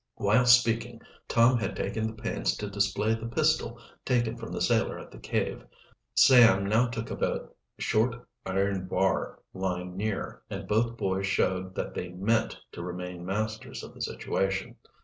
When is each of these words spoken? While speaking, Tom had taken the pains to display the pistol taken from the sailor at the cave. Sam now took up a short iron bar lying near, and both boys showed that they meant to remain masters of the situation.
While 0.15 0.47
speaking, 0.47 1.01
Tom 1.27 1.59
had 1.59 1.75
taken 1.75 2.07
the 2.07 2.13
pains 2.19 2.57
to 2.57 2.67
display 2.67 3.13
the 3.13 3.27
pistol 3.27 3.79
taken 4.03 4.35
from 4.35 4.51
the 4.51 4.59
sailor 4.59 4.97
at 4.97 5.11
the 5.11 5.19
cave. 5.19 5.63
Sam 6.15 6.65
now 6.65 6.87
took 6.87 7.11
up 7.11 7.21
a 7.21 7.47
short 7.77 8.15
iron 8.43 8.87
bar 8.87 9.37
lying 9.53 9.95
near, 9.95 10.41
and 10.49 10.67
both 10.67 10.97
boys 10.97 11.27
showed 11.27 11.75
that 11.75 11.93
they 11.93 12.09
meant 12.09 12.57
to 12.71 12.81
remain 12.81 13.27
masters 13.27 13.83
of 13.83 13.93
the 13.93 14.01
situation. 14.01 14.75